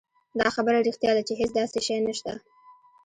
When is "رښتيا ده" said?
0.87-1.21